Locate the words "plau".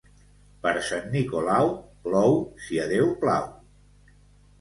3.25-3.47